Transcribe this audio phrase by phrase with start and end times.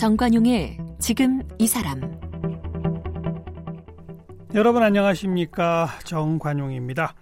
[0.00, 2.00] 정관용의 지금 이 사람
[4.54, 7.14] 여러분 안녕하십니까 정관용입니다.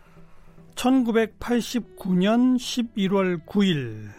[0.76, 4.10] 1989년 11월 9일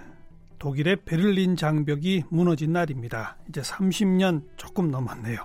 [0.60, 3.38] 독일의 베를린 장벽이 무너진 날입니다.
[3.48, 5.38] 이제 30년 조금 넘었네요.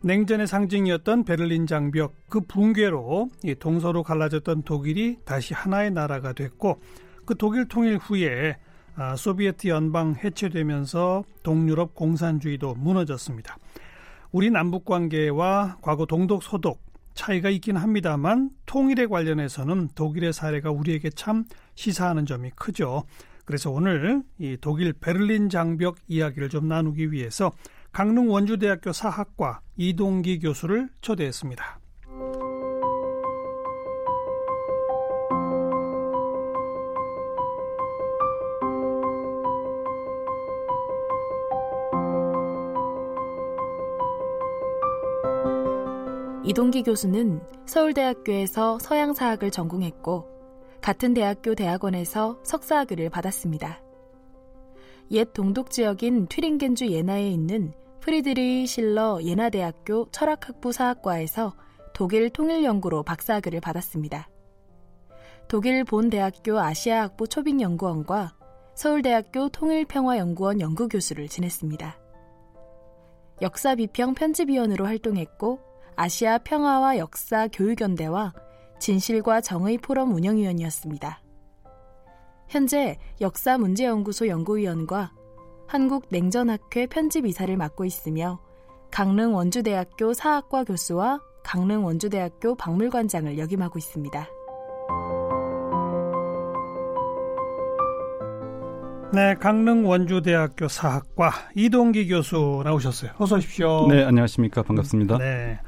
[0.00, 3.28] 냉전의 상징이었던 베를린 장벽 그 붕괴로
[3.58, 6.80] 동서로 갈라졌던 독일이 다시 하나의 나라가 됐고
[7.26, 8.56] 그 독일 통일 후에
[8.94, 13.56] 아, 소비에트 연방 해체되면서 동유럽 공산주의도 무너졌습니다.
[14.32, 16.80] 우리 남북 관계와 과거 동독 소독
[17.14, 23.04] 차이가 있긴 합니다만 통일에 관련해서는 독일의 사례가 우리에게 참 시사하는 점이 크죠.
[23.44, 27.50] 그래서 오늘 이 독일 베를린 장벽 이야기를 좀 나누기 위해서
[27.92, 31.81] 강릉 원주대학교 사학과 이동기 교수를 초대했습니다.
[46.52, 50.28] 이동기 교수는 서울대학교에서 서양사학을 전공했고
[50.82, 53.80] 같은 대학교 대학원에서 석사학위를 받았습니다.
[55.12, 61.54] 옛 동독 지역인 튀링겐주 예나에 있는 프리드리 실러 예나대학교 철학학부 사학과에서
[61.94, 64.28] 독일 통일연구로 박사학위를 받았습니다.
[65.48, 68.36] 독일 본대학교 아시아학부 초빙연구원과
[68.74, 71.96] 서울대학교 통일평화연구원 연구교수를 지냈습니다.
[73.40, 78.32] 역사비평 편집위원으로 활동했고 아시아 평화와 역사 교육연대와
[78.78, 81.22] 진실과 정의 포럼 운영위원이었습니다.
[82.48, 85.12] 현재 역사문제연구소 연구위원과
[85.68, 88.40] 한국냉전학회 편집이사를 맡고 있으며
[88.90, 94.28] 강릉 원주대학교 사학과 교수와 강릉 원주대학교 박물관장을 역임하고 있습니다.
[99.14, 103.10] 네, 강릉 원주대학교 사학과 이동기 교수 나오셨어요.
[103.18, 103.86] 어서 오십시오.
[103.88, 104.62] 네, 안녕하십니까.
[104.62, 105.18] 반갑습니다.
[105.18, 105.60] 네.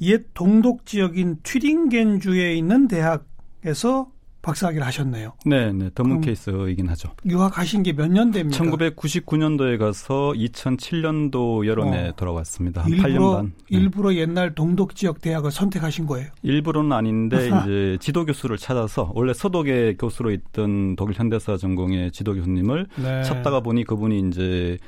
[0.00, 4.10] 옛 동독 지역인 튀링겐주에 있는 대학에서
[4.42, 5.32] 박사학위를 하셨네요.
[5.44, 5.90] 네, 네.
[5.94, 7.10] 더문 케이스이긴 하죠.
[7.26, 8.62] 유학하신 게 몇년 됩니까?
[8.64, 12.12] 1999년도에 가서 2007년도 여름에 어.
[12.16, 12.82] 돌아왔습니다.
[12.82, 13.44] 한 일부러, 8년 반.
[13.46, 13.52] 네.
[13.68, 16.28] 일부러 옛날 동독 지역 대학을 선택하신 거예요?
[16.42, 22.86] 일부러는 아닌데 이제 지도 교수를 찾아서 원래 서독의 교수로 있던 독일 현대사 전공의 지도 교수님을
[22.96, 23.22] 네.
[23.22, 24.78] 찾다가 보니 그분이 이제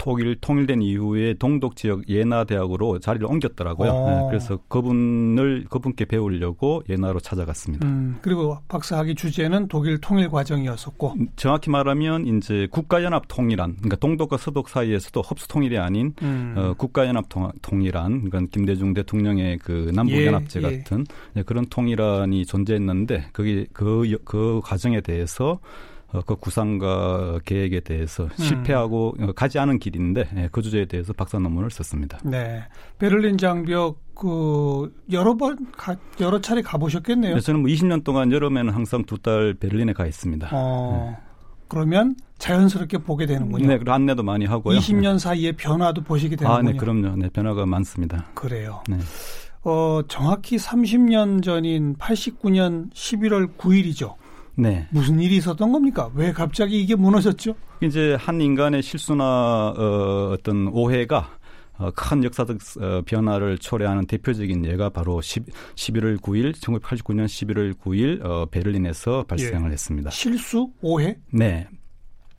[0.00, 3.90] 독일 통일된 이후에 동독 지역 예나 대학으로 자리를 옮겼더라고요.
[3.90, 4.10] 어.
[4.10, 7.86] 네, 그래서 그분을 그분께 배우려고 예나로 찾아갔습니다.
[7.86, 14.38] 음, 그리고 박사학위 주제는 독일 통일 과정이었었고 음, 정확히 말하면 이제 국가연합 통일안 그러니까 동독과
[14.38, 16.54] 서독 사이에서도 흡수 통일이 아닌 음.
[16.56, 17.26] 어, 국가연합
[17.60, 20.78] 통일안 그러니까 김대중 대통령의 그 남북연합제 예, 예.
[20.78, 21.04] 같은
[21.36, 21.42] 예.
[21.42, 25.89] 그런 통일안이 존재했는데 그게 그, 그 과정에 대해서 어,
[26.26, 28.30] 그 구상과 계획에 대해서 음.
[28.36, 32.18] 실패하고 가지 않은 길인데 예, 그 주제에 대해서 박사 논문을 썼습니다.
[32.24, 32.64] 네,
[32.98, 37.34] 베를린 장벽 그 여러 번 가, 여러 차례 가보셨겠네요.
[37.36, 40.48] 네, 저는 뭐 20년 동안 여름에는 항상 두 달 베를린에 가 있습니다.
[40.52, 41.26] 어, 네.
[41.68, 43.66] 그러면 자연스럽게 보게 되는군요.
[43.68, 44.78] 네, 그 안내도 많이 하고요.
[44.78, 46.68] 20년 사이에 변화도 보시게 되는군요.
[46.68, 47.16] 아, 네, 그럼요.
[47.16, 48.26] 네, 변화가 많습니다.
[48.34, 48.82] 그래요.
[48.88, 48.98] 네.
[49.62, 54.14] 어, 정확히 30년 전인 89년 11월 9일이죠.
[54.56, 54.86] 네.
[54.90, 56.10] 무슨 일이 있었던 겁니까?
[56.14, 57.54] 왜 갑자기 이게 무너졌죠?
[57.82, 61.30] 이제 한 인간의 실수나 어, 어떤 오해가
[61.78, 68.22] 어, 큰 역사적 어, 변화를 초래하는 대표적인 예가 바로 10, 11월 9일, 1989년 11월 9일
[68.22, 69.72] 어, 베를린에서 발생을 예.
[69.72, 70.10] 했습니다.
[70.10, 70.70] 실수?
[70.82, 71.16] 오해?
[71.32, 71.66] 네.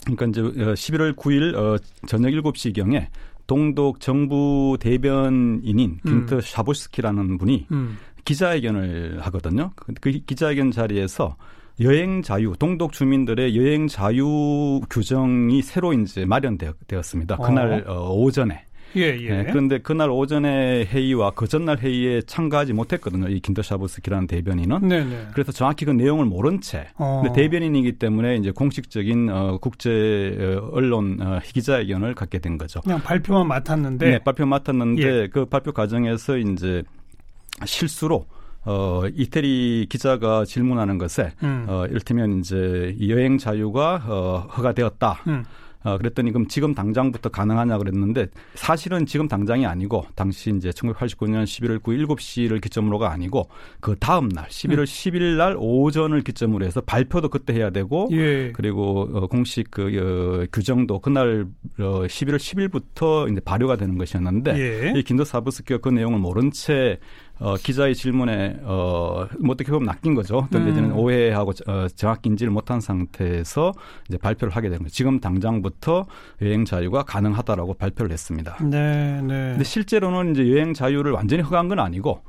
[0.05, 3.07] 그러니까 이제 11월 어, 9일 어, 저녁 7시경에
[3.47, 6.09] 동독 정부 대변인인 음.
[6.27, 7.97] 균터 샤보스키라는 분이 음.
[8.23, 9.71] 기자회견을 하거든요.
[9.75, 11.35] 그, 그 기자회견 자리에서
[11.79, 17.37] 여행 자유, 동독 주민들의 여행 자유 규정이 새로 이제 마련되었습니다.
[17.37, 17.93] 그날 어.
[17.93, 18.65] 어, 오전에.
[18.97, 19.29] 예, 예.
[19.29, 23.29] 네, 그런데 그날 오전에 회의와 그 전날 회의에 참가하지 못했거든요.
[23.29, 24.87] 이 긴더샤브스키라는 대변인은.
[24.87, 25.05] 네네.
[25.05, 25.27] 네.
[25.33, 26.87] 그래서 정확히 그 내용을 모른 채.
[26.97, 27.21] 어.
[27.23, 32.81] 근데 대변인이기 때문에 이제 공식적인 어, 국제 어, 언론 어, 기자회견을 갖게 된 거죠.
[32.81, 34.09] 그냥 발표만 맡았는데.
[34.09, 35.27] 네, 발표 맡았는데 예.
[35.31, 36.83] 그 발표 과정에서 이제
[37.65, 38.25] 실수로
[38.65, 41.65] 어, 이태리 기자가 질문하는 것에, 음.
[41.67, 45.23] 어, 이를테면 이제 여행 자유가, 어, 허가되었다.
[45.27, 45.43] 음.
[45.83, 51.79] 어, 그랬더니 그럼 지금 당장부터 가능하냐 그랬는데 사실은 지금 당장이 아니고 당시 이제 1989년 11월
[51.79, 53.49] 9일 7시를 기점으로가 아니고
[53.79, 54.83] 그 다음 날 11월 음.
[54.83, 58.51] 10일 날 오전을 기점으로 해서 발표도 그때 해야 되고 예.
[58.51, 61.47] 그리고 어, 공식 그 어, 규정도 그날
[61.79, 64.99] 어, 11월 10일부터 이제 발효가 되는 것이었는데 예.
[64.99, 66.99] 이 긴더 사브스키가 그 내용을 모른 채
[67.41, 70.37] 어, 기자의 질문에 어, 뭐 어떻게 보면 낚인 거죠.
[70.37, 70.97] 어떤 데는 음.
[70.97, 73.73] 오해하고 어, 정확히 인지를 못한 상태에서
[74.07, 74.93] 이제 발표를 하게 되는 거죠.
[74.93, 76.05] 지금 당장부터
[76.43, 78.57] 여행 자유가 가능하다라고 발표를 했습니다.
[78.61, 79.49] 네, 네.
[79.51, 82.21] 근데 실제로는 이제 여행 자유를 완전히 허가한 건 아니고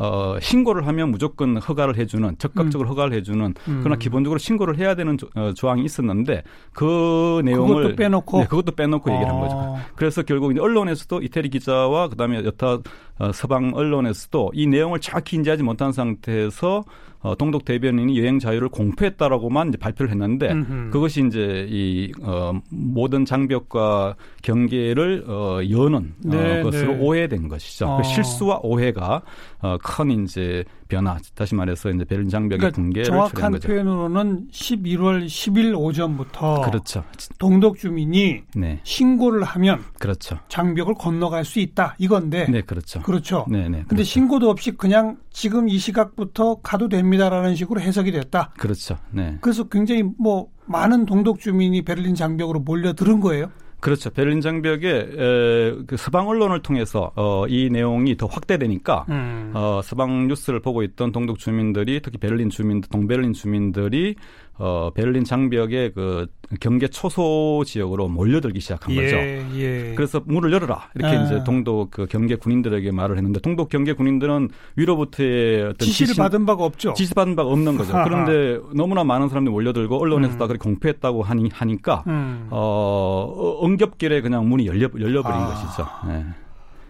[0.00, 2.90] 어, 신고를 하면 무조건 허가를 해주는 적극적으로 음.
[2.90, 3.80] 허가를 해주는 음.
[3.82, 8.72] 그러나 기본적으로 신고를 해야 되는 조, 어, 조항이 있었는데 그 내용을 그것도 빼놓고 네, 그것도
[8.76, 9.14] 빼놓고 아.
[9.14, 9.56] 얘기를 한 거죠.
[9.56, 9.84] 아.
[9.96, 12.78] 그래서 결국 이제 언론에서도 이태리 기자와 그다음에 여타
[13.18, 16.84] 어, 서방 언론에서도 이 내용을 정확히 인지하지 못한 상태에서
[17.20, 20.90] 어, 동독 대변인이 여행 자유를 공표했다라고만 이제 발표를 했는데 음흠.
[20.90, 26.98] 그것이 이제 이 어, 모든 장벽과 경계를 어, 여는 어, 네, 어, 것으로 네.
[27.00, 27.86] 오해된 것이죠.
[27.86, 27.96] 그 어.
[27.98, 29.22] 그 실수와 오해가
[29.60, 33.68] 어, 큰 이제 변화, 다시 말해서 이제 베를린 장벽의 그러니까 붕괴를 정확한 거죠.
[33.68, 37.04] 표현으로는 11월 10일 오전부터 그렇죠.
[37.38, 38.80] 동독 주민이 네.
[38.82, 40.38] 신고를 하면 그렇죠.
[40.48, 42.46] 장벽을 건너갈 수 있다 이건데.
[42.50, 43.00] 네, 그렇죠.
[43.02, 43.46] 그렇죠.
[43.48, 43.78] 네, 네.
[43.78, 44.04] 근데 그렇죠.
[44.04, 48.52] 신고도 없이 그냥 지금 이 시각부터 가도 됩니다라는 식으로 해석이 됐다.
[48.58, 48.96] 그렇죠.
[49.10, 49.36] 네.
[49.40, 53.50] 그래서 굉장히 뭐 많은 동독 주민이 베를린 장벽으로 몰려들은 거예요.
[53.80, 54.10] 그렇죠.
[54.10, 59.52] 베를린 장벽에 에, 그 서방 언론을 통해서 어, 이 내용이 더 확대되니까 음.
[59.54, 64.16] 어, 서방 뉴스를 보고 있던 동독 주민들이 특히 베를린 주민들, 동베를린 주민들이
[64.58, 66.26] 어, 베를린 장벽의 그
[66.60, 69.16] 경계 초소 지역으로 몰려들기 시작한 예, 거죠.
[69.60, 69.92] 예.
[69.94, 71.24] 그래서 문을 열어라 이렇게 아.
[71.24, 76.44] 이제 동독 그 경계 군인들에게 말을 했는데 동독 경계 군인들은 위로부터의 어떤 지시를 지시, 받은
[76.46, 76.94] 바가 없죠.
[76.94, 77.92] 지시 받은 바가 없는 거죠.
[78.02, 80.38] 그런데 너무나 많은 사람들이 몰려들고 언론에서 음.
[80.38, 82.48] 다 그렇게 공표했다고 하니 하니까 음.
[82.50, 85.46] 어, 응겹길에 그냥 문이 열려 열려버린 아.
[85.46, 85.86] 것이죠.
[86.06, 86.24] 네.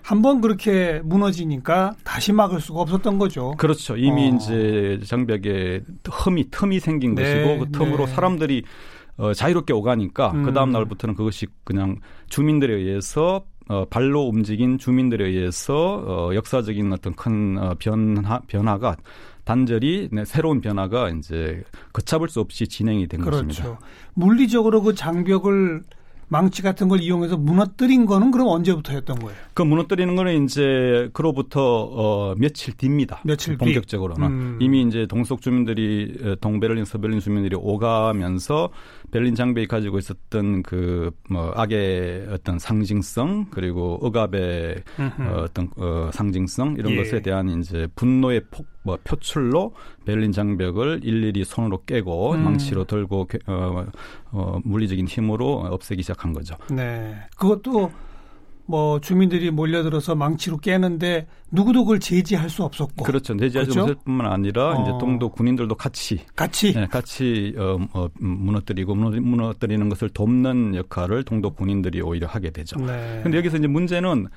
[0.02, 3.54] 한번 그렇게 무너지니까 다시 막을 수가 없었던 거죠.
[3.58, 3.94] 그렇죠.
[3.96, 4.36] 이미 어.
[4.36, 8.14] 이제 장벽에 흠이 틈이 생긴 네, 것이고 그 틈으로 네.
[8.14, 8.62] 사람들이
[9.18, 10.44] 어, 자유롭게 오가니까 음.
[10.44, 11.96] 그 다음 날부터는 그것이 그냥
[12.30, 18.96] 주민들에 의해서 어, 발로 움직인 주민들에 의해서 어, 역사적인 어떤 큰 어, 변화 변화가
[19.44, 23.46] 단절이 네, 새로운 변화가 이제 걷잡을 수 없이 진행이 된 그렇죠.
[23.46, 23.80] 것입니다.
[24.14, 25.82] 물리적으로 그 장벽을
[26.28, 29.36] 망치 같은 걸 이용해서 무너뜨린 거는 그럼 언제부터였던 거예요?
[29.54, 31.60] 그 무너뜨리는 거는 이제 그로부터
[31.90, 33.20] 어 며칠 뒤입니다.
[33.24, 33.58] 며칠 뒤.
[33.64, 34.58] 본격적으로는 음.
[34.60, 38.70] 이미 이제 동속 주민들이 어, 동베를린 서베를린 주민들이 오가면서
[39.10, 46.76] 베를린 장벽이 가지고 있었던 그 뭐 악의 어떤 상징성 그리고 억압의 어, 어떤 어, 상징성
[46.78, 46.96] 이런 예.
[46.96, 49.74] 것에 대한 이제 분노의 폭 뭐 표출로
[50.06, 52.44] 베를린 장벽을 일일이 손으로 깨고 음.
[52.44, 53.86] 망치로 들고 어,
[54.32, 56.56] 어, 물리적인 힘으로 없애기 시작한 거죠.
[56.70, 57.90] 네, 그것도
[58.64, 64.30] 뭐 주민들이 몰려들어서 망치로 깨는데 누구도 그걸 제지할 수 없었고 그렇죠 제지할 수 없을 뿐만
[64.30, 64.82] 아니라 어.
[64.82, 71.50] 이제 동도 군인들도 같이 같이 네, 같이 어, 어, 무너뜨리고 무너뜨리는 것을 돕는 역할을 동도
[71.50, 72.78] 군인들이 오히려 하게 되죠.
[72.78, 73.20] 네.
[73.22, 74.28] 근데 여기서 이제 문제는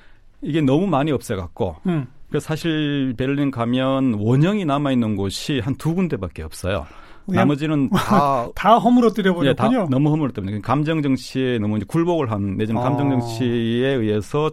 [0.42, 2.06] 이게 너무 많이 없애갖고 음.
[2.32, 6.86] 그 사실 베를린 가면 원형이 남아 있는 곳이 한 두 군데밖에 없어요.
[7.26, 9.50] 나머지는 다, 다 허물어뜨려 버렸군요.
[9.50, 10.60] 예, 다 너무 허물어뜨려.
[10.62, 12.84] 감정 정치에 너무 이제 굴복을 한 내지는 아.
[12.84, 14.50] 감정 정치에 의해서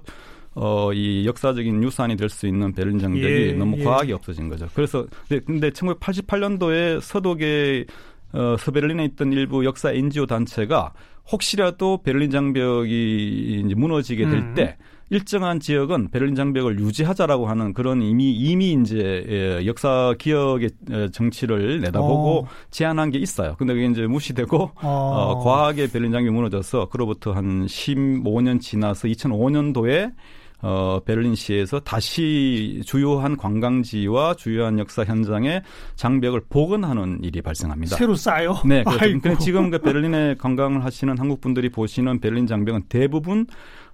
[0.56, 3.84] 어, 이 역사적인 유산이 될 수 있는 베를린 장벽이 예, 너무 예.
[3.84, 4.68] 과하게 없어진 거죠.
[4.74, 7.86] 그래서 근데, 근데 1988년도에 서독에
[8.34, 10.94] 어, 서베를린에 있던 일부 역사 NGO 단체가
[11.32, 14.84] 혹시라도 베를린 장벽이 이제 무너지게 될때 음.
[15.10, 20.70] 일정한 지역은 베를린 장벽을 유지하자라고 하는 그런 이미 이미 이제 예, 역사 기억의
[21.12, 22.48] 정치를 내다보고 어.
[22.70, 23.56] 제안한 게 있어요.
[23.58, 24.82] 근데 그게 이제 무시되고 어.
[24.82, 30.14] 어, 과하게 베를린 장벽이 무너져서 그로부터 한 15년 지나서 2005년도에
[30.62, 35.62] 어, 베를린시에서 다시 주요한 관광지와 주요한 역사 현장에
[35.96, 37.96] 장벽을 복원하는 일이 발생합니다.
[37.96, 38.58] 새로 쌓요?
[38.66, 38.84] 네.
[38.84, 39.40] 그렇죠.
[39.40, 43.48] 지금 그 베를린에 관광을 하시는 한국 분들이 보시는 베를린 장벽은 대부분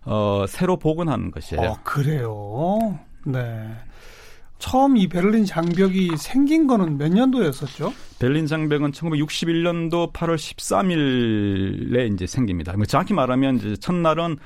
[0.03, 1.61] 어, 새로 복원한 것이에요.
[1.61, 2.99] 어, 그래요?
[3.25, 3.71] 네.
[4.57, 7.93] 처음 이 베를린 장벽이 생긴 거는 몇 년도였었죠?
[8.19, 12.73] 베를린 장벽은 1961년도 8월 13일에 이제 생깁니다.
[12.75, 14.37] 뭐 정확히 말하면 이제 첫날은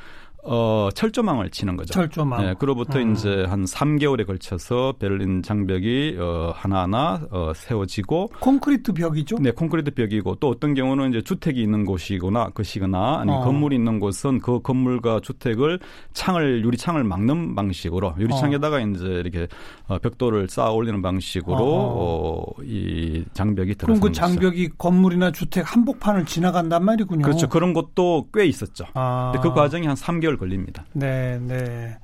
[0.44, 1.94] 어, 철조망을 치는 거죠.
[1.94, 2.42] 철조망.
[2.42, 3.12] 네, 그로부터 음.
[3.12, 9.38] 이제 한 3개월에 걸쳐서 베를린 장벽이 어, 하나하나 어, 세워지고 콘크리트 벽이죠?
[9.40, 13.46] 네, 콘크리트 벽이고 또 어떤 경우는 이제 주택이 있는 곳이거나 것이거나 아니면 어.
[13.46, 15.80] 건물이 있는 곳은 그 건물과 주택을
[16.14, 18.80] 창을 유리창을 막는 방식으로 유리창에다가 어.
[18.80, 19.48] 이제 이렇게
[19.88, 26.26] 어, 벽돌을 쌓아 올리는 방식으로 어, 이 장벽이 들어서 그럼 그 장벽이 건물이나 주택 한복판을
[26.26, 27.24] 지나간단 말이군요.
[27.24, 27.50] 그렇죠.
[27.50, 28.86] 그런 것도 꽤 있었죠.
[28.94, 29.32] 아.
[29.34, 30.86] 근데 그 과정이 한 3개월 6개월 걸립니다.
[30.94, 31.98] 네, 네.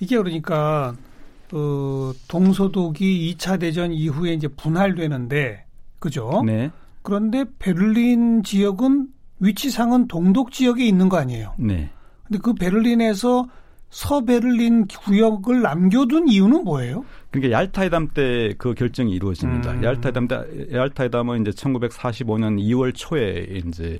[0.00, 0.94] 이게 그러니까
[1.52, 5.64] 어, 동서독이 2차 대전 이후에 이제 분할되는데
[5.98, 6.42] 그죠?
[6.44, 6.70] 네.
[7.02, 9.08] 그런데 베를린 지역은
[9.40, 11.54] 위치상은 동독 지역에 있는 거 아니에요?
[11.58, 11.90] 네.
[12.26, 13.46] 근데 그 베를린에서
[13.90, 17.04] 서베를린 구역을 남겨둔 이유는 뭐예요?
[17.30, 19.70] 그러니까 얄타회담 때 그 결정이 이루어집니다.
[19.72, 19.84] 음.
[19.84, 23.98] 얄타회담 때 얄타회담은 이제 1945년 2월 초에 이제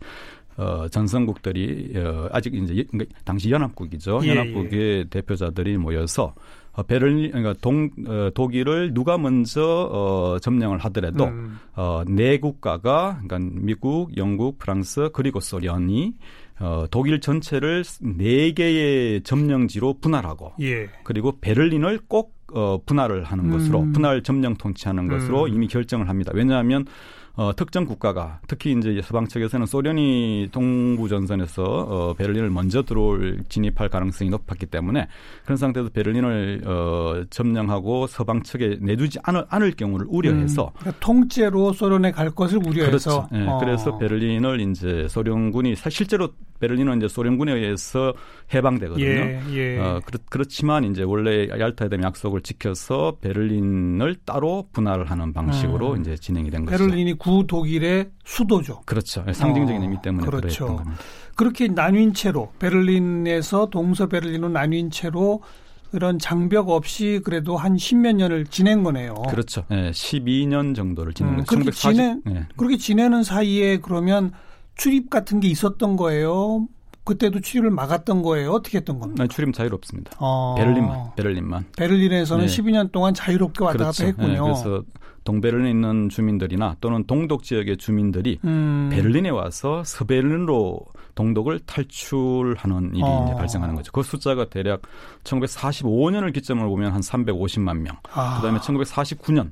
[0.57, 4.21] 어, 전성국들이 어, 아직 이제 그러니까 당시 연합국이죠.
[4.25, 5.05] 예, 연합국의 예.
[5.11, 6.35] 대표자들이 모여서
[6.73, 11.59] 어, 베를린 그러니까 동 어, 독일을 누가 먼저 어, 점령을 하더라도 음.
[11.75, 16.15] 어, 네 국가가 그러니까 미국, 영국, 프랑스 그리고 소련이
[16.61, 20.89] 어, 독일 전체를 네 개의 점령지로 분할하고 예.
[21.03, 23.93] 그리고 베를린을 꼭 어, 분할을 하는 것으로 음.
[23.93, 25.49] 분할 점령 통치하는 것으로 음.
[25.49, 26.31] 이미 결정을 합니다.
[26.35, 26.87] 왜냐하면
[27.37, 33.89] 어, 특정 국가가 특히 이제 서방 측에서는 소련이 동부 전선에서 어, 베를린을 먼저 들어올 진입할
[33.89, 35.09] 가능성이 높았기 때문에
[35.45, 41.73] 그런 상태에서 베를린을 어, 점령하고 서방 측에 내주지 않을, 않을 경우를 우려해서 음, 그러니까 통째로
[41.73, 43.29] 소련에 갈 것을 우려해서 그렇죠.
[43.33, 43.59] 네, 어.
[43.59, 46.29] 그래서 베를린을 이제 소련군이 실제로
[46.65, 48.15] 베를린은 이제 소련군에 의해서
[48.55, 49.05] 해방되거든요.
[49.05, 49.79] 예, 예.
[49.79, 56.01] 어, 그렇, 지만 이제 원래 얄타에 대한 약속을 지켜서 베를린을 따로 분할을 하는 방식으로 음.
[56.01, 56.79] 이제 진행이 된 거죠.
[56.79, 58.83] 베를린이 구 독일의 수도죠.
[58.87, 59.25] 그렇죠.
[59.31, 60.67] 상징적인 어, 의미 때문에 그렇죠.
[60.67, 61.03] 그랬던 겁니다.
[61.37, 65.43] 그렇게 나뉜 채로 베를린에서 동서 베를린으로 나뉜 채로
[65.91, 69.15] 그런 장벽 없이 그래도 한 십몇 년을 지낸 거네요.
[69.29, 69.65] 그렇죠.
[69.69, 71.47] 네, 12년 정도를 지낸 음, 거죠.
[71.57, 72.47] 그렇게 1940, 지내 네.
[72.57, 74.33] 그렇게 지내는 사이에 그러면
[74.75, 76.67] 출입 같은 게 있었던 거예요.
[77.05, 78.53] 그때도 출입을 막았던 거예요.
[78.53, 79.23] 어떻게 했던 겁니까?
[79.23, 80.13] 아니, 출입 자유롭습니다.
[80.19, 80.55] 어.
[80.57, 81.67] 베를린만, 베를린만.
[81.77, 82.53] 베를린에서는 네.
[82.53, 84.05] 12년 동안 자유롭게 왔다 그렇죠.
[84.05, 84.29] 갔다 했군요.
[84.33, 84.83] 네, 그래서
[85.25, 88.89] 동베를린에 있는 주민들이나 또는 동독 지역의 주민들이 음.
[88.93, 90.81] 베를린에 와서 서베를린으로
[91.15, 93.25] 동독을 탈출하는 일이 어.
[93.27, 93.93] 이제 발생하는 거죠.
[93.93, 94.83] 그 숫자가 대략
[95.25, 97.97] 1945년을 기점으로 보면 한 350만 명.
[98.13, 98.37] 아.
[98.37, 99.51] 그다음에 1949년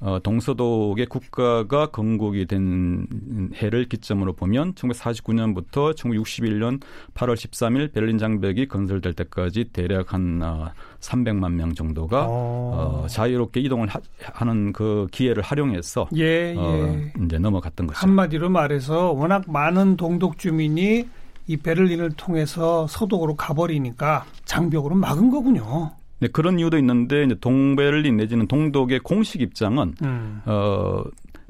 [0.00, 3.06] 어, 동서독의 국가가 건국이 된
[3.54, 6.80] 해를 기점으로 보면 1949년부터 1961년
[7.14, 13.60] 8월 13일 베를린 장벽이 건설될 때까지 대략 한 어, 300만 명 정도가 어, 어 자유롭게
[13.60, 17.12] 이동을 하, 는그 기회를 활용해서 예, 어, 예.
[17.22, 17.98] 이제 넘어갔던 거죠.
[17.98, 21.06] 한마디로 말해서 워낙 많은 동독 주민이
[21.46, 25.90] 이 베를린을 통해서 서독으로 가버리니까 장벽으로 막은 거군요.
[26.20, 30.42] 네, 그런 이유도 있는데 이제 동베를린 내지는 동독의 공식 입장은 음.
[30.44, 31.02] 어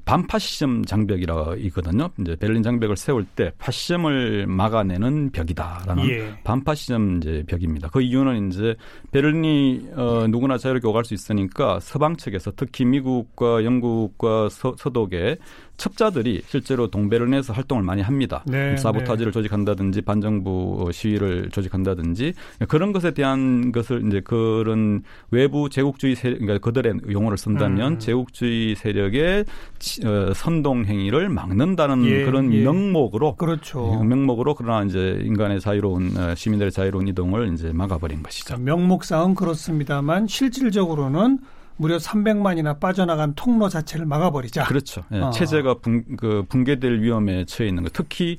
[0.04, 2.10] 반파시즘 장벽이라 있거든요.
[2.20, 6.34] 이제 베를린 장벽을 세울 때 파시즘을 막아내는 벽이다라는 예.
[6.44, 7.88] 반파시즘 이제 벽입니다.
[7.88, 8.76] 그 이유는 이제
[9.12, 15.38] 베를린이 어 누구나 자유롭게 오갈 수 있으니까 서방 측에서 특히 미국과 영국과 서, 서독의
[15.80, 18.44] 첩자들이 실제로 동베를린에서 활동을 많이 합니다.
[18.46, 19.38] 네, 사보타지를 네.
[19.38, 22.34] 조직한다든지 반정부 시위를 조직한다든지
[22.68, 27.98] 그런 것에 대한 것을 이제 그런 외부 제국주의 세 그러니까 그들의 용어를 쓴다면 음.
[27.98, 29.44] 제국주의 세력의 어,
[30.34, 32.62] 선동 행위를 막는다는 예, 그런 예.
[32.62, 33.98] 명목으로 그렇죠.
[34.00, 38.58] 예, 명목으로 그러나 이제 인간의 자유로운 어, 시민들의 자유로운 이동을 이제 막아버린 것이죠.
[38.58, 41.38] 명목상은 그렇습니다만 실질적으로는
[41.76, 44.64] 무려 300만이나 빠져나간 통로 자체를 막아버리자.
[44.64, 45.02] 그렇죠.
[45.12, 45.30] 예, 어.
[45.30, 47.90] 체제가 붕, 그 붕괴될 위험에 처해 있는 거.
[47.90, 48.36] 특히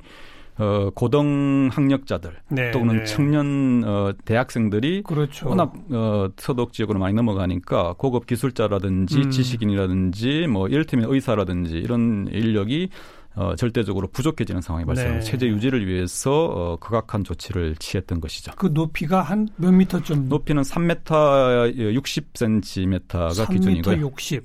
[0.58, 3.04] 어, 고등 학력자들 네, 또는 네.
[3.04, 5.48] 청년 어, 대학생들이 그렇죠.
[5.48, 9.30] 워낙 어, 서독 지역으로 많이 넘어가니까 고급 기술자라든지 음.
[9.30, 12.90] 지식인이라든지 뭐 이를테면 의사라든지 이런 인력이
[13.34, 15.24] 어, 절대적으로 부족해지는 상황이 발생합니다.
[15.24, 15.30] 네.
[15.30, 18.52] 체제 유지를 위해서 어, 극악한 조치를 취했던 것이죠.
[18.56, 20.28] 그 높이가 한 몇 미터 좀?
[20.28, 23.96] 높이는 3m 60cm가 3m 기준이고요.
[24.00, 24.44] 60.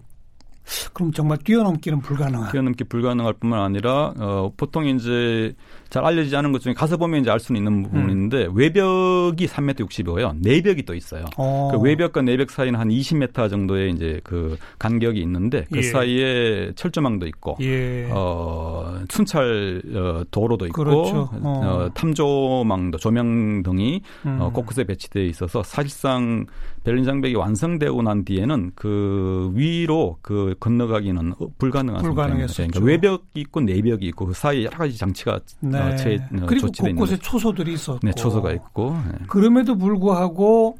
[0.93, 2.51] 그럼 정말 뛰어넘기는 불가능한.
[2.51, 5.53] 뛰어넘기 불가능할 뿐만 아니라 어, 보통 이제
[5.89, 8.55] 잘 알려지지 않은 것 중에 가서 보면 이제 알 수는 있는 부분인데 음.
[8.55, 10.37] 외벽이 3m 60이고요.
[10.41, 11.25] 내벽이 또 있어요.
[11.37, 11.69] 어.
[11.71, 15.81] 그 외벽과 내벽 사이는 한 20m 정도의 이제 그 간격이 있는데 그 예.
[15.83, 18.09] 사이에 철조망도 있고 예.
[18.11, 21.29] 어, 순찰 어, 도로도 있고 그렇죠.
[21.33, 21.39] 어.
[21.43, 24.41] 어, 탐조망도 조명 등이 어, 음.
[24.41, 26.45] 어, 곳곳에 배치되어 있어서 사실상
[26.83, 32.53] 베를린 장벽이 완성되고 난 뒤에는 그 위로 그 건너가기는 불가능한 상태입니다.
[32.53, 35.76] 그러니까 외벽이 있고 내벽이 있고 그 사이에 여러 가지 장치가 네.
[35.85, 35.95] 네.
[35.97, 37.99] 제, 어, 그리고 곳곳에 초소들이 있었고.
[38.03, 38.97] 네, 초소가 있고.
[39.05, 39.25] 네.
[39.27, 40.77] 그럼에도 불구하고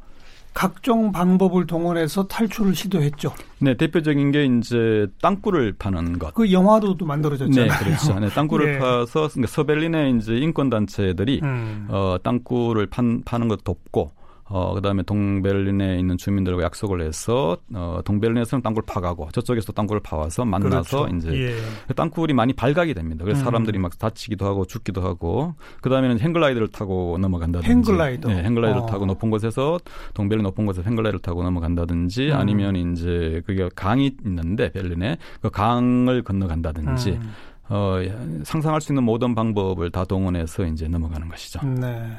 [0.54, 3.32] 각종 방법을 동원해서 탈출을 시도했죠.
[3.60, 6.34] 네, 대표적인 게 이제 땅굴을 파는 것.
[6.34, 7.70] 그 영화로도 만들어졌잖아요.
[7.70, 8.18] 네, 그렇죠.
[8.18, 8.78] 네, 땅굴을 네.
[8.80, 11.86] 파서 그러니까 서벨린의 이제 인권 단체들이 음.
[11.88, 14.10] 어 땅굴을 판, 파는 것 돕고
[14.50, 20.44] 어, 그 다음에 동베를린에 있는 주민들과 약속을 해서, 어, 동베를린에서는 땅굴 파가고, 저쪽에서 땅굴을 파와서
[20.44, 21.16] 만나서 그렇죠.
[21.16, 21.56] 이제 예.
[21.86, 23.24] 그 땅굴이 많이 발각이 됩니다.
[23.24, 23.44] 그래서 음.
[23.44, 27.70] 사람들이 막 다치기도 하고 죽기도 하고, 그 다음에는 행글라이드를 타고 넘어간다든지.
[27.70, 28.28] 행글라이더.
[28.28, 28.86] 네, 행글라이드를 어.
[28.86, 29.78] 타고 높은 곳에서,
[30.14, 32.36] 동베를린 높은 곳에서 행글라이드를 타고 넘어간다든지, 음.
[32.36, 37.32] 아니면 이제 그게 강이 있는데, 베를린에, 그 강을 건너간다든지, 음.
[37.70, 37.98] 어,
[38.44, 41.60] 상상할 수 있는 모든 방법을 다 동원해서 이제 넘어가는 것이죠.
[41.66, 42.12] 네.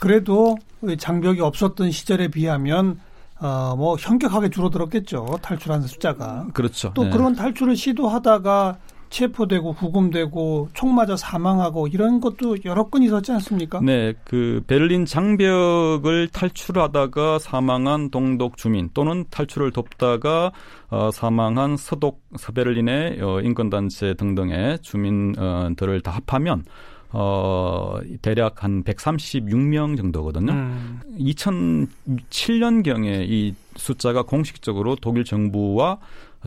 [0.00, 0.56] 그래도
[0.98, 2.98] 장벽이 없었던 시절에 비하면
[3.40, 5.38] 어, 뭐 현격하게 줄어들었겠죠.
[5.40, 6.48] 탈출하는 숫자가.
[6.52, 6.92] 그렇죠.
[6.94, 7.10] 또 네.
[7.10, 8.78] 그런 탈출을 시도하다가
[9.10, 13.80] 체포되고 구금되고 총 맞아 사망하고 이런 것도 여러 건 있었지 않습니까?
[13.80, 20.52] 네, 그 베를린 장벽을 탈출하다가 사망한 동독 주민 또는 탈출을 돕다가
[20.90, 26.64] 어, 사망한 서독 서베를린의 어, 인권단체 등등의 주민들을 다 합하면
[27.12, 30.52] 어, 대략 한 136명 정도거든요.
[30.52, 31.00] 음.
[31.18, 35.98] 2007년경에 이 숫자가 공식적으로 독일 정부와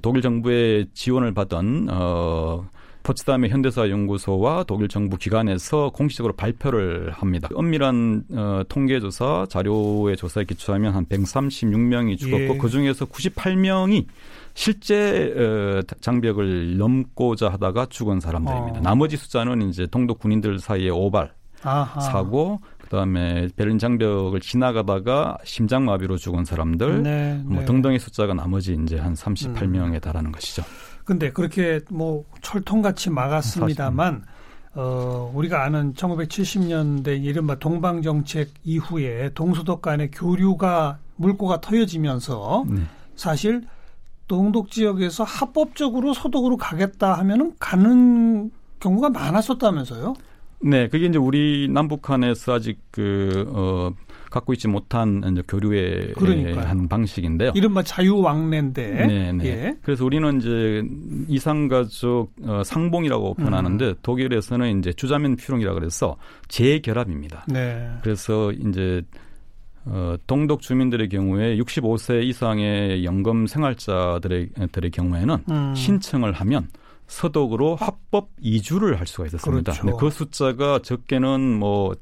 [0.01, 2.65] 독일 정부의 지원을 받은 어
[3.03, 7.49] 포츠담의 현대사 연구소와 독일 정부 기관에서 공식적으로 발표를 합니다.
[7.53, 12.57] 엄밀한 어, 통계조사 자료의 조사에 기초하면 한 136명이 죽었고 예.
[12.57, 14.05] 그 중에서 98명이
[14.53, 18.79] 실제 어, 장벽을 넘고자 하다가 죽은 사람들입니다.
[18.79, 18.81] 어.
[18.81, 21.33] 나머지 숫자는 이제 동독 군인들 사이의 오발
[21.63, 21.99] 아하.
[22.01, 27.65] 사고 그다음에 베를린 장벽을 지나가다가 심장마비로 죽은 사람들 네, 뭐 네.
[27.65, 30.63] 등등의 숫자가 나머지 이제 한 38명에 달하는 것이죠.
[31.03, 34.23] 근데 그렇게 뭐 철통같이 막았습니다만
[34.75, 42.81] 어, 우리가 아는 1970년대 이른바 동방정책 이후에 동서독 간의 교류가 물꼬가 터여지면서 네.
[43.15, 43.63] 사실
[44.27, 50.15] 동독 지역에서 합법적으로 서독으로 가겠다 하면은 가는 경우가 많았었다면서요?
[50.61, 53.91] 네, 그게 이제 우리 남북한에서 아직 그 어,
[54.33, 56.65] 갖고 있지 못한 이제 교류의 그러니까요.
[56.65, 57.51] 한 방식인데요.
[57.53, 59.05] 이른바 자유왕래인데.
[59.05, 59.45] 네, 네.
[59.45, 59.77] 예.
[59.83, 60.83] 그래서 우리는 이제
[61.27, 63.95] 이상가족 어, 상봉이라고 표현하는데 음.
[64.01, 67.45] 독일에서는 이제 주자면 퓨령이라 그래서 재결합입니다.
[67.47, 67.87] 네.
[68.01, 69.03] 그래서 이제
[69.85, 75.75] 어, 동독 주민들의 경우에 65세 이상의 연금 생활자들의 들의 경우에는 음.
[75.75, 76.69] 신청을 하면
[77.13, 79.71] 서독으로 합법 이주를 할 수가 있었습니다.
[79.71, 79.81] 그렇죠.
[79.81, 81.93] 근데 그 숫자가 적게는 뭐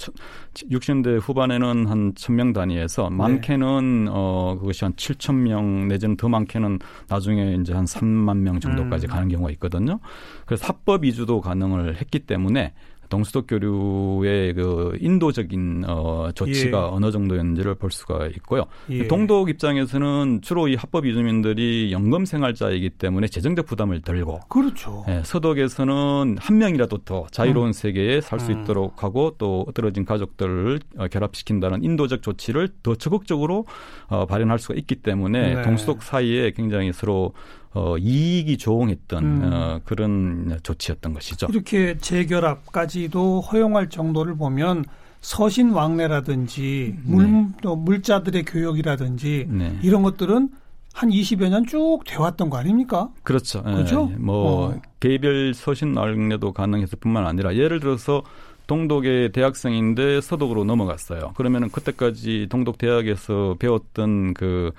[0.53, 3.15] 60년대 후반에는 한 1000명 단위에서 네.
[3.18, 9.10] 많게는 어 그것이 한 7000명 내지는 더 많게는 나중에 이제 한 3만 명 정도까지 음.
[9.10, 10.00] 가는 경우가 있거든요.
[10.46, 12.74] 그래서 합법 이주도 가능을 했기 때문에
[13.11, 16.89] 동수독 교류의 그 인도적인 어 조치가 예.
[16.91, 18.65] 어느 정도였는지를 볼 수가 있고요.
[18.89, 19.07] 예.
[19.07, 25.05] 동독 입장에서는 주로 이 합법 이주민들이 연금 생활자이기 때문에 재정적 부담을 덜고 그렇죠.
[25.09, 27.74] 예, 서독에서는 한 명이라도 더 자유로운 음.
[27.74, 28.61] 세계에 살수 음.
[28.61, 33.65] 있도록 하고 또 떨어진 가족들을 어, 결합시킨다는 인도적 조치를 더 적극적으로
[34.07, 35.61] 어, 발현할 수가 있기 때문에 네.
[35.63, 37.33] 동수독 사이에 굉장히 서로
[37.74, 39.50] 어, 이익이 조응했던 음.
[39.53, 41.48] 어, 그런 조치였던 것이죠.
[41.50, 44.86] 이렇게 재결합까지도 허용할 정도를 보면
[45.22, 49.77] 서신 왕래라든지 물, 또 물자들의 교역이라든지 네.
[49.84, 50.50] 이런 것들은
[50.94, 53.10] 한 20여 년 쭉 돼왔던 거 아닙니까?
[53.24, 53.64] 그렇죠.
[53.66, 54.10] 예, 그죠?
[54.12, 54.16] 예.
[54.18, 54.81] 뭐 어.
[55.00, 58.24] 개별 서신 왕래도 가능했을 뿐만 아니라 예를 들어서
[58.68, 61.34] 동독의 대학생인데 서독으로 넘어갔어요.
[61.36, 64.72] 그러면은 그때까지 동독 대학에서 배웠던 그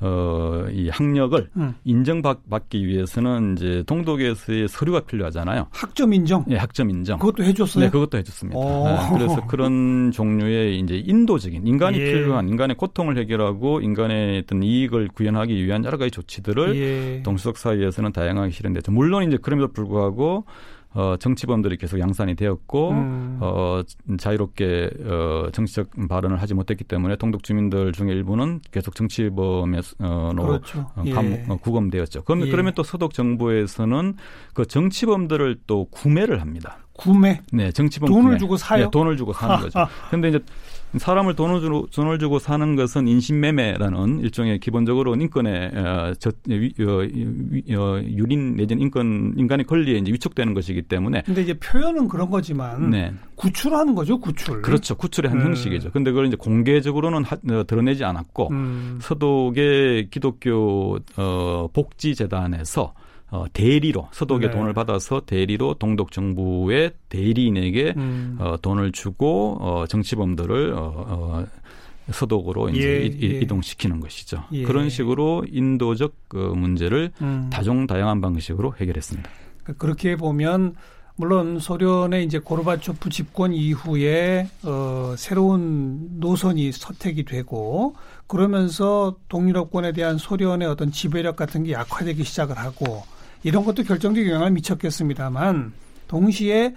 [0.00, 1.74] 어, 이 학력을 음.
[1.84, 5.68] 인정받기 위해서는 이제 동독에서의 서류가 필요하잖아요.
[5.70, 6.44] 학점 인정.
[6.50, 7.18] 예, 학점 인정.
[7.18, 7.84] 그것도 해줬어요.
[7.84, 8.58] 네, 그것도 해줬습니다.
[8.58, 8.84] 오.
[8.84, 12.04] 네, 그래서 그런 종류의 이제 인도적인 인간이 예.
[12.04, 17.22] 필요한 인간의 고통을 해결하고 인간의 어떤 이익을 구현하기 위한 여러 가지 조치들을 예.
[17.22, 18.92] 동수석 사이에서는 다양하게 실현됐죠.
[18.92, 20.44] 물론 이제 그럼에도 불구하고
[20.96, 23.38] 어, 정치범들이 계속 양산이 되었고 음.
[23.42, 23.82] 어,
[24.16, 30.46] 자유롭게 어, 정치적 발언을 하지 못했기 때문에 동독 주민들 중에 일부는 계속 정치범에 어, 로
[30.46, 30.90] 그렇죠.
[30.96, 31.10] 어, 예.
[31.10, 32.24] 감옥, 어, 구금되었죠.
[32.24, 32.50] 그러면, 예.
[32.50, 34.14] 그러면 또 서독 정부에서는
[34.54, 36.78] 그 정치범들을 또 구매를 합니다.
[36.94, 37.42] 구매.
[37.52, 38.38] 네, 정치범 돈을 구매.
[38.38, 38.84] 주고 사요?
[38.84, 39.86] 네, 돈을 주고 사는 거죠.
[40.10, 40.40] 근데 이제
[40.98, 46.98] 사람을 돈을 주고, 돈을 주고 사는 것은 인신매매라는 일종의 기본적으로 인권의 어, 저, 위, 어,
[47.00, 52.30] 위, 어, 유린 내지는 인권 인간의 권리에 이제 위축되는 것이기 때문에 근데 이제 표현은 그런
[52.30, 53.12] 거지만 네.
[53.34, 54.62] 구출하는 거죠, 구출.
[54.62, 54.96] 그렇죠.
[54.96, 55.46] 구출의 한 음.
[55.46, 55.90] 형식이죠.
[55.90, 58.98] 근데 그걸 이제 공개적으로는 하, 어, 드러내지 않았고 음.
[59.00, 62.94] 서독의 기독교 어, 복지 재단에서
[63.30, 64.54] 어, 대리로 서독의 네.
[64.54, 68.36] 돈을 받아서 대리로 동독 정부의 대리인에게 음.
[68.38, 71.46] 어, 돈을 주고 어, 정치범들을 어, 어,
[72.12, 73.40] 서독으로 이제 예, 이, 예.
[73.40, 74.44] 이동시키는 것이죠.
[74.52, 74.62] 예.
[74.62, 77.50] 그런 식으로 인도적 그 문제를 음.
[77.52, 79.28] 다종다양한 방식으로 해결했습니다.
[79.76, 80.76] 그렇게 보면
[81.16, 90.68] 물론 소련의 이제 고르바초프 집권 이후에 어, 새로운 노선이 선택이 되고 그러면서 동유럽권에 대한 소련의
[90.68, 93.04] 어떤 지배력 같은 게 약화되기 시작을 하고
[93.42, 95.72] 이런 것도 결정적 영향을 미쳤겠습니다만
[96.08, 96.74] 동시에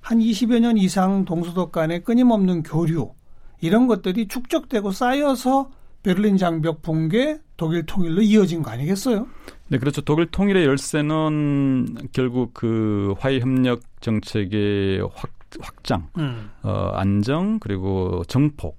[0.00, 3.12] 한 20여 년 이상 동서독 간의 끊임없는 교류
[3.60, 5.70] 이런 것들이 축적되고 쌓여서
[6.02, 9.26] 베를린 장벽 붕괴, 독일 통일로 이어진 거 아니겠어요?
[9.66, 10.00] 네, 그렇죠.
[10.00, 16.50] 독일 통일의 열쇠는 결국 그 화해 협력 정책의 확, 확장, 음.
[16.62, 18.78] 어, 안정 그리고 정폭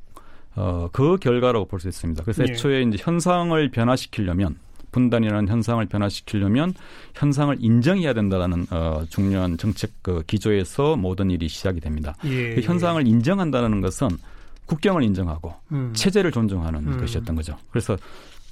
[0.56, 2.24] 어, 그 결과라고 볼 수 있습니다.
[2.24, 2.52] 그래서 예.
[2.52, 4.58] 애초에 이제 현상을 변화시키려면
[4.92, 6.74] 분단이라는 현상을 변화시키려면
[7.16, 12.16] 현상을 인정해야 된다는 어, 중요한 정책 그 기조에서 모든 일이 시작이 됩니다.
[12.26, 12.56] 예.
[12.56, 14.10] 그 현상을 인정한다는 것은
[14.66, 15.92] 국경을 인정하고 음.
[15.96, 17.00] 체제를 존중하는 음.
[17.00, 17.58] 것이었던 거죠.
[17.72, 17.98] 그래서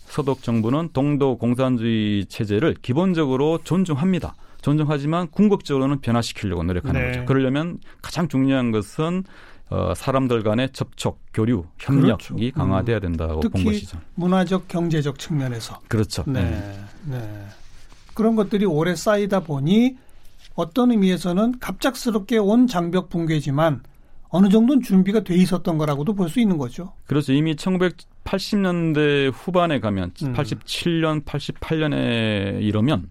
[0.08, 4.36] 서독 정부는 동독 공산주의 체제를 기본적으로 존중합니다.
[4.62, 7.08] 존중하지만 궁극적으로는 변화시키려고 노력하는 네.
[7.12, 7.26] 거죠.
[7.26, 9.24] 그러려면 가장 중요한 것은
[9.70, 12.54] 어, 사람들 간의 접촉, 교류, 협력이 그렇죠.
[12.56, 14.00] 강화돼야 된다고 본 것이죠.
[14.16, 16.24] 문화적 경제적 측면에서 그렇죠.
[16.26, 16.42] 네.
[16.44, 16.80] 네.
[17.06, 17.46] 네.
[18.14, 19.98] 그런 것들이 오래 쌓이다 보니
[20.56, 23.82] 어떤 의미에서는 갑작스럽게 온 장벽 붕괴지만
[24.30, 26.94] 어느 정도는 준비가 돼 있었던 거라고도 볼 수 있는 거죠.
[27.06, 27.32] 그렇죠.
[27.34, 30.34] 이미 1980년대 후반에 가면 음.
[30.34, 33.10] 87년, 88년에 이러면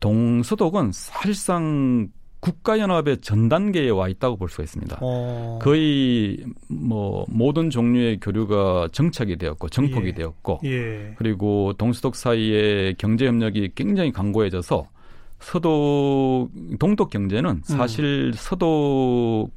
[0.00, 2.08] 동서독은 사실상
[2.40, 4.98] 국가연합의 전 단계에 와 있다고 볼 수가 있습니다.
[5.00, 5.58] 어.
[5.60, 10.12] 거의 뭐 모든 종류의 교류가 정착이 되었고 정폭이 예.
[10.12, 11.14] 되었고 예.
[11.16, 14.88] 그리고 동서독 사이의 경제 협력이 굉장히 강고해져서
[15.40, 19.50] 서독 동독 경제는 사실 서독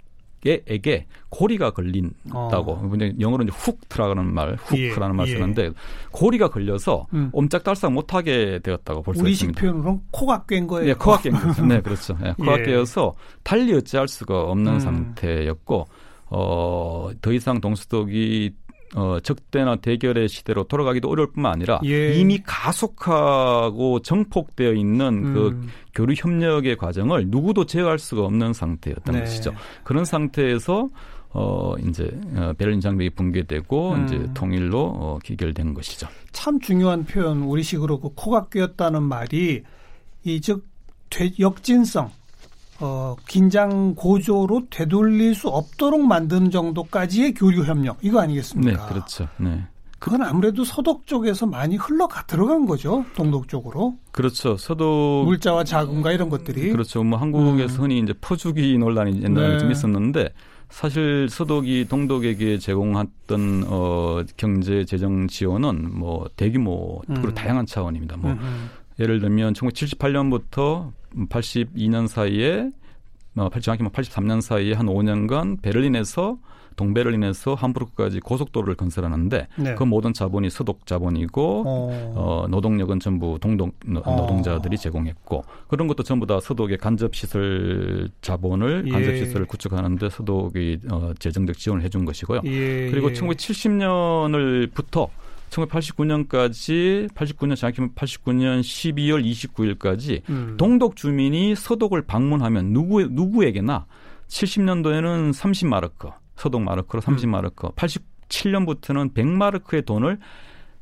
[0.45, 2.91] 에게 고리가 걸린다고 어.
[3.19, 5.31] 영어로 이제 훅트라는 말, 훅라는 예, 말 예.
[5.33, 5.71] 쓰는데
[6.11, 7.29] 고리가 걸려서 음.
[7.31, 9.61] 옴짝달싹 못하게 되었다고 볼수 우리식 있습니다.
[9.61, 10.87] 표현으로는 코가 깬 거예요.
[10.87, 11.65] 네, 코가 깬 거죠.
[11.65, 12.17] 네, 그렇죠.
[12.19, 12.63] 네, 코가 예.
[12.63, 14.79] 깨어서 달리 어찌할 수가 없는 음.
[14.79, 15.87] 상태였고,
[16.31, 18.53] 어, 더 이상 동서독이
[18.95, 22.13] 어, 적대나 대결의 시대로 돌아가기도 어려울 뿐만 아니라 예.
[22.13, 25.69] 이미 가속하고 정폭되어 있는 그 음.
[25.93, 29.21] 교류 협력의 과정을 누구도 제어할 수가 없는 상태였던 네.
[29.21, 29.53] 것이죠.
[29.83, 30.89] 그런 상태에서
[31.33, 34.05] 어 이제 어, 베를린 장벽이 붕괴되고 음.
[34.05, 36.07] 이제 통일로 어, 기결된 것이죠.
[36.33, 39.63] 참 중요한 표현 우리식으로 그 코가 꿰었다는 말이
[40.23, 40.65] 이 즉
[41.39, 42.09] 역진성
[42.79, 48.87] 어, 긴장 고조로 되돌릴 수 없도록 만드는 정도까지의 교류 협력 이거 네, 아니겠습니까?
[48.87, 49.27] 그렇죠.
[49.37, 49.65] 네.
[49.99, 53.05] 그건 아무래도 서독 쪽에서 많이 흘러가 들어간 거죠.
[53.15, 54.57] 동독 쪽으로 그렇죠.
[54.57, 57.03] 서도 물자와 자금과 이런 것들이 그렇죠.
[57.03, 57.83] 뭐 한국에서 음.
[57.83, 59.57] 흔히 이제 퍼주기 논란이 옛날에 네.
[59.59, 60.29] 좀 있었는데
[60.71, 67.33] 사실 서독이 동독에게 제공했던 어 경제 재정 지원은 뭐 대규모 그리고 음.
[67.35, 68.17] 다양한 차원입니다.
[68.17, 68.69] 뭐 음,
[69.01, 70.91] 예를 들면 1978년부터
[71.29, 72.69] 82년 사이에
[73.35, 76.37] 어, 정확히 말 83년 사이에 한 5년간 베를린에서
[76.77, 79.75] 동베를린에서 함부르크까지 고속도로를 건설하는데 네.
[79.75, 83.71] 그 모든 자본이 서독 자본이고 어, 어, 노동력은 전부 노-
[84.03, 84.15] 어.
[84.15, 88.91] 노동자들이 제공했고 그런 것도 전부 다 서독의 간접 시설 자본을 예.
[88.91, 92.41] 간접 시설을 구축하는데 서독이 어, 재정적 지원을 해준 것이고요.
[92.45, 93.13] 예, 그리고 예.
[93.13, 95.09] 1970년을부터
[95.51, 100.55] 1989년까지 89년 정확히 89년 12월 29일까지 음.
[100.57, 103.85] 동독 주민이 서독을 방문하면 누구 누구에게나
[104.27, 107.15] 70년도에는 30마르크, 서독 마르크로 음.
[107.15, 110.19] 30마르크, 87년부터는 100마르크의 돈을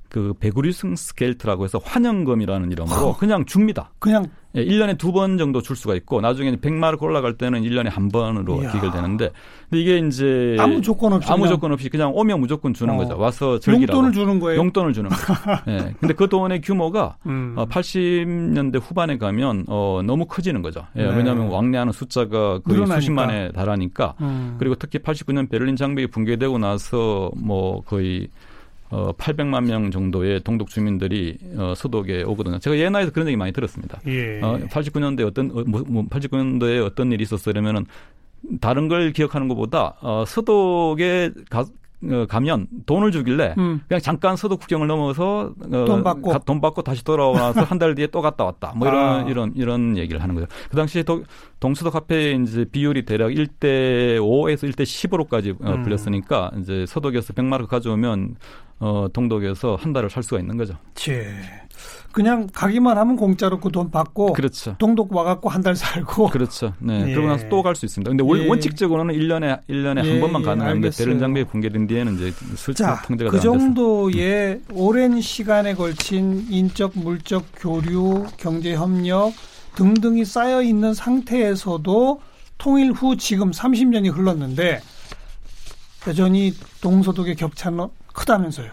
[0.10, 3.92] 그 베구리승 스켈트라고 해서 환영금이라는 이름으로 그냥 줍니다.
[4.00, 8.10] 그냥 예, 1년에 두 번 정도 줄 수가 있고 나중에 100마르크 올라갈 때는 1년에 한
[8.10, 8.72] 번으로 이야.
[8.72, 9.30] 기결되는데
[9.70, 12.98] 근데 이게 이제 아무 조건 없이 아무 그냥 조건 없이 그냥 오면 무조건 주는 어.
[12.98, 13.16] 거죠.
[13.20, 13.96] 와서 즐기라고.
[14.00, 14.60] 용돈을 주는 거예요.
[14.60, 15.34] 용돈을 주는 거죠.
[15.68, 15.94] 예.
[16.00, 17.54] 근데 그 돈의 규모가 음.
[17.58, 20.86] 어, 80년대 후반에 가면 어, 너무 커지는 거죠.
[20.96, 21.16] 예, 네.
[21.16, 22.96] 왜냐하면 왕래하는 숫자가 거의 늘어나니까.
[23.00, 24.16] 수십만에 달하니까.
[24.22, 24.56] 음.
[24.58, 28.28] 그리고 특히 89년 베를린 장벽이 붕괴되고 나서 뭐 거의
[28.92, 32.58] 어, 800만 명 정도의 동독 주민들이 어, 서독에 오거든요.
[32.60, 34.00] 제가 예나에서 그런 얘기 많이 들었습니다.
[34.08, 34.42] 예.
[34.42, 37.86] 어, 89년도에 어떤 어, 뭐, 뭐 89년도에 어떤 일이 있었으려면은
[38.62, 41.66] 다른 걸 기억하는 것보다 어, 서독에 가,
[42.02, 43.82] 어, 가면 돈을 주길래 음.
[43.88, 46.32] 그냥 잠깐 서독 국경을 넘어서 어, 돈 받고.
[46.32, 48.74] 가- 돈 받고 다시 돌아와서 한 달 뒤에 또 갔다 왔다.
[48.76, 49.30] 뭐 이런 아.
[49.30, 50.48] 이런 이런 얘기를 하는 거죠.
[50.70, 51.24] 그 당시에 도,
[51.60, 55.84] 동서독 화폐의 이제 비율이 대략 1대 5에서 1대 10으로까지 어, 음.
[55.84, 58.36] 불렸으니까 이제 서독에서 100마르크 가져오면
[58.80, 60.76] 어, 동독에서 한 달을 살 수가 있는 거죠.
[60.96, 61.28] 제
[62.12, 64.76] 그냥 가기만 하면 공짜로 그 돈 받고 그렇죠.
[64.80, 66.74] 동독 와갖고 한 달 살고 그렇죠.
[66.80, 67.06] 네.
[67.10, 67.14] 예.
[67.14, 68.10] 그러고 나서 또 갈 수 있습니다.
[68.10, 68.48] 근데 원- 예.
[68.48, 70.90] 원칙적으로는 1년에 1년에 예, 한 번만 예, 가능한데.
[70.98, 73.40] 베른 장벽이 붕괴된 뒤에는 이제 슬쩍 자, 통제가 그.
[73.40, 79.32] 정도의 오랜 시간에 걸친 인적, 물적 교류, 경제 협력
[79.76, 82.22] 등등이 쌓여 있는 상태에서도
[82.58, 84.82] 통일 후 지금 30년이 흘렀는데
[86.08, 88.70] 여전히 동서독의 격차는 크다면서요.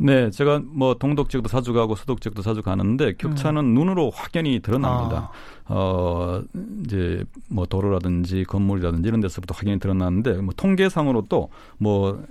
[0.00, 5.30] 네, 제가 뭐 동독 지역도 자주 가고 서독 지역도 자주 가는데 격차는 눈으로 확연히 드러납니다.
[5.64, 5.74] 아.
[5.74, 6.42] 어
[6.84, 12.24] 이제 뭐 도로라든지 건물이라든지 이런 데서부터 확연히 드러나는데 뭐 통계상으로도 뭐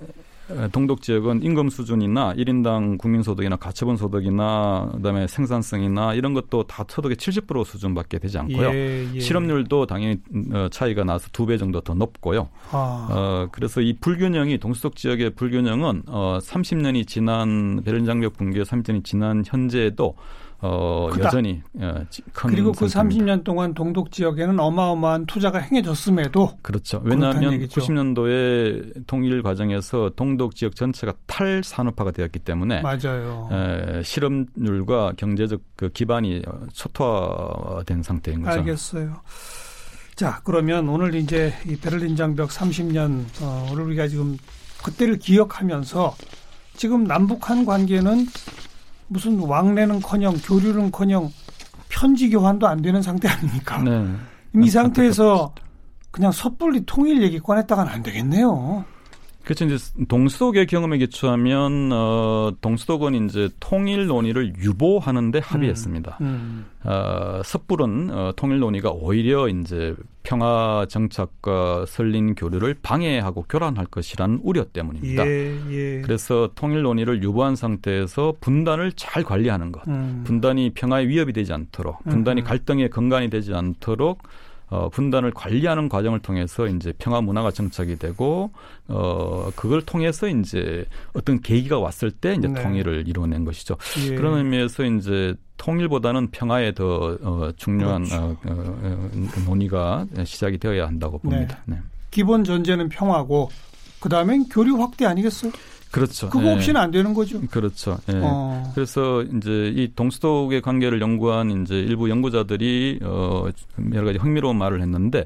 [0.72, 7.64] 동독 지역은 임금 수준이나 1인당 국민소득이나 가처분 소득이나 그다음에 생산성이나 이런 것도 다 소득의 70%
[7.64, 8.70] 수준밖에 되지 않고요.
[8.70, 9.20] 예, 예.
[9.20, 10.16] 실업률도 당연히
[10.52, 12.48] 어, 차이가 나서 두 배 정도 더 높고요.
[12.70, 13.08] 아.
[13.10, 19.42] 어, 그래서 이 불균형이 동수독 지역의 불균형은 어, 30년이 지난 베를린 장벽 붕괴 30년이 지난
[19.46, 20.14] 현재에도
[20.60, 23.36] 어, 여전히 어, 큰 그리고 그 상태입니다.
[23.36, 27.00] 30년 동안 동독 지역에는 어마어마한 투자가 행해졌음에도 그렇죠.
[27.04, 33.48] 왜냐하면 90년도에 통일 과정에서 동독 지역 전체가 탈산업화가 되었기 때문에 맞아요.
[33.52, 36.42] 에, 실업률과 경제적 그 기반이
[36.72, 38.58] 초토화된 상태인 거죠.
[38.58, 39.20] 알겠어요.
[40.16, 44.36] 자, 그러면 오늘 이제 이 베를린 장벽 30년 어, 오늘 우리가 지금
[44.82, 46.16] 그때를 기억하면서
[46.74, 48.26] 지금 남북한 관계는
[49.08, 51.30] 무슨 왕래는커녕 교류는커녕
[51.88, 53.82] 편지 교환도 안 되는 상태 아닙니까?
[53.82, 54.06] 네.
[54.62, 55.52] 이 상태에서
[56.10, 58.84] 그냥 섣불리 통일 얘기 꺼냈다가는 안 되겠네요.
[59.48, 59.64] 그렇죠.
[59.64, 66.18] 이제 동수독의 경험에 기초하면 어, 동수독은 이제 통일 논의를 유보하는데 합의했습니다.
[66.20, 66.66] 음, 음.
[66.84, 74.64] 어, 섣부른 어, 통일 논의가 오히려 이제 평화 정착과 설린 교류를 방해하고 교란할 것이란 우려
[74.64, 75.26] 때문입니다.
[75.26, 76.02] 예, 예.
[76.02, 80.24] 그래서 통일 논의를 유보한 상태에서 분단을 잘 관리하는 것, 음.
[80.26, 82.44] 분단이 평화에 위협이 되지 않도록, 분단이 음.
[82.44, 84.24] 갈등의 근간이 되지 않도록
[84.70, 88.50] 어, 분단을 관리하는 과정을 통해서 이제 평화 문화가 정착이 되고
[88.88, 92.62] 어, 그걸 통해서 이제 어떤 계기가 왔을 때 이제 네.
[92.62, 93.76] 통일을 이루어낸 것이죠.
[94.04, 94.14] 예.
[94.14, 98.24] 그런 의미에서 이제 통일보다는 평화에 더 어, 중요한 그렇죠.
[98.24, 101.58] 어, 어, 어, 논의가 시작이 되어야 한다고 봅니다.
[101.64, 101.76] 네.
[101.76, 101.82] 네.
[102.10, 103.50] 기본 전제는 평화고
[104.00, 105.52] 그 다음엔 교류 확대 아니겠어요?
[105.90, 106.28] 그렇죠.
[106.28, 106.54] 그거 예.
[106.54, 107.40] 없이는 안 되는 거죠.
[107.50, 107.98] 그렇죠.
[108.10, 108.20] 예.
[108.22, 108.70] 어.
[108.74, 113.46] 그래서 이제 이 동수독의 관계를 연구한 이제 일부 연구자들이 어
[113.94, 115.24] 여러 가지 흥미로운 말을 했는데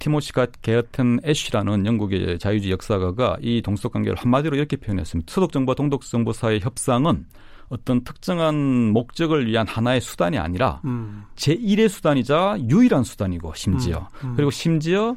[0.00, 5.32] 티모시가 게어튼 애쉬라는 영국의 자유주의 역사가가 이 동수독 관계를 한마디로 이렇게 표현했습니다.
[5.32, 7.26] 서독 정부와 동독 정부 사이의 협상은
[7.68, 11.22] 어떤 특정한 목적을 위한 하나의 수단이 아니라 음.
[11.36, 14.30] 제1의 수단이자 유일한 수단이고 심지어 음.
[14.30, 14.36] 음.
[14.36, 15.14] 그리고 심지어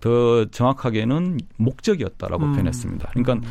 [0.00, 2.52] 더 정확하게는 목적이었다라고 음.
[2.52, 3.08] 표현했습니다.
[3.10, 3.42] 그러니까 음.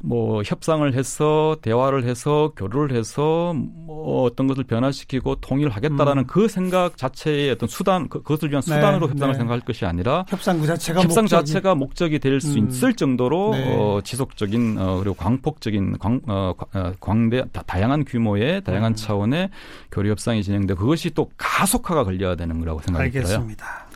[0.00, 6.26] 뭐 협상을 해서 대화를 해서 교류를 해서 뭐 어떤 것을 변화시키고 통일하겠다라는 음.
[6.26, 9.38] 그 생각 자체의 어떤 수단 그, 그것을 위한 수단으로 네, 협상을 네.
[9.38, 11.46] 생각할 것이 아니라 협상 그 자체가 협상 목적이.
[11.46, 12.68] 자체가 목적이 될수 음.
[12.68, 13.76] 있을 정도로 네.
[13.76, 18.96] 어, 지속적인 어, 그리고 광폭적인 광, 어, 어 광대 다양한 규모의 다양한 음.
[18.96, 19.50] 차원의
[19.90, 23.26] 교류 협상이 진행돼 그것이 또 가속화가 걸려야 되는 거라고 생각이 들어요.
[23.26, 23.87] 알겠습니다.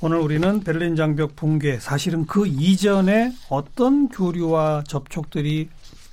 [0.00, 5.68] 오늘 우리는 베를린 장벽 붕괴 사실은 그 이전에 어떤 교류와 접촉들이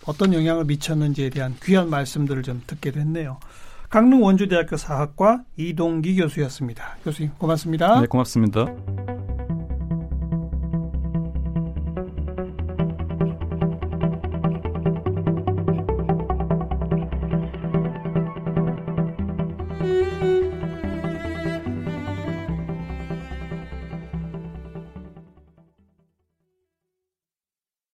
[0.08, 3.38] 어떤 영향을 미쳤는지에 대한 귀한 말씀들을 좀 듣게 됐네요.
[3.90, 6.98] 강릉 원주대학교 사학과 이동기 교수였습니다.
[7.04, 8.02] 교수님 고맙습니다.
[8.02, 8.66] 네, 고맙습니다.